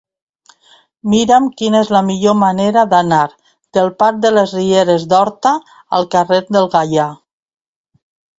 [1.13, 3.19] Mira'm quina és la millor manera d'anar
[3.79, 5.53] del parc de les Rieres d'Horta
[6.01, 7.07] al carrer del Gaià.